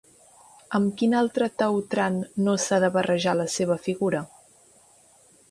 [0.77, 2.17] Amb quin altre Teutrant
[2.47, 4.25] no s'ha de barrejar la seva figura?